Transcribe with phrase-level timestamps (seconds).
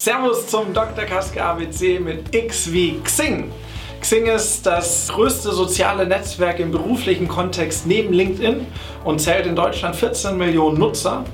[0.00, 1.06] Servus zum Dr.
[1.06, 3.50] Kaske ABC mit X wie Xing.
[4.00, 8.64] Xing ist das größte soziale Netzwerk im beruflichen Kontext neben LinkedIn
[9.02, 11.24] und zählt in Deutschland 14 Millionen Nutzer,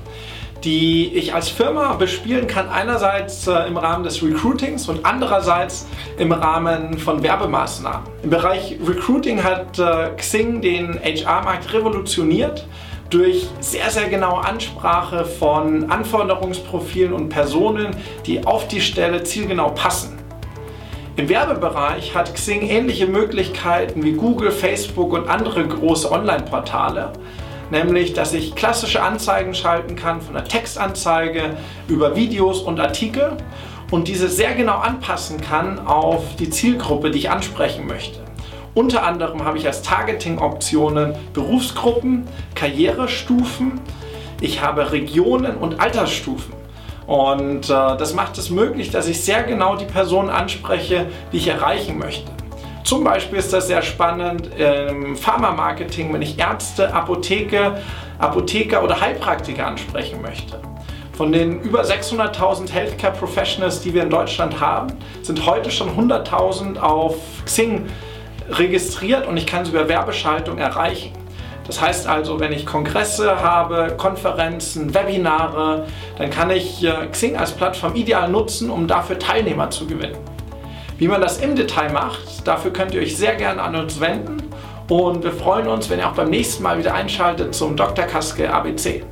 [0.65, 2.67] die ich als Firma bespielen kann.
[2.69, 5.87] Einerseits äh, im Rahmen des Recruitings und andererseits
[6.17, 8.07] im Rahmen von Werbemaßnahmen.
[8.23, 12.67] Im Bereich Recruiting hat äh, Xing den HR-Markt revolutioniert
[13.11, 17.95] durch sehr, sehr genaue Ansprache von Anforderungsprofilen und Personen,
[18.25, 20.17] die auf die Stelle zielgenau passen.
[21.15, 27.13] Im Werbebereich hat Xing ähnliche Möglichkeiten wie Google, Facebook und andere große Online-Portale,
[27.69, 31.57] nämlich dass ich klassische Anzeigen schalten kann, von der Textanzeige
[31.87, 33.37] über Videos und Artikel
[33.91, 38.19] und diese sehr genau anpassen kann auf die Zielgruppe, die ich ansprechen möchte.
[38.73, 43.79] Unter anderem habe ich als Targeting-Optionen Berufsgruppen, Karrierestufen,
[44.41, 46.53] ich habe Regionen und Altersstufen.
[47.07, 51.47] Und äh, das macht es möglich, dass ich sehr genau die Personen anspreche, die ich
[51.47, 52.34] erreichen möchte.
[52.85, 57.81] Zum Beispiel ist das sehr spannend im Pharma-Marketing, wenn ich Ärzte, Apotheke,
[58.19, 60.59] Apotheker oder Heilpraktiker ansprechen möchte.
[61.13, 66.77] Von den über 600.000 Healthcare Professionals, die wir in Deutschland haben, sind heute schon 100.000
[66.77, 67.87] auf Xing
[68.49, 71.11] registriert und ich kann sie über Werbeschaltung erreichen.
[71.65, 75.87] Das heißt also, wenn ich Kongresse habe, Konferenzen, Webinare,
[76.19, 80.34] dann kann ich äh, Xing als Plattform ideal nutzen, um dafür Teilnehmer zu gewinnen.
[80.97, 84.37] Wie man das im Detail macht, dafür könnt ihr euch sehr gerne an uns wenden
[84.87, 88.05] und wir freuen uns, wenn ihr auch beim nächsten Mal wieder einschaltet zum Dr.
[88.05, 89.03] Kaske ABC.